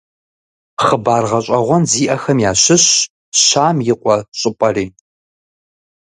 [0.83, 2.97] Хъыбар гъэщӀэгъуэн зиӀэхэм ящыщщ
[3.41, 4.85] «Щам и къуэ» щӀыпӀэри.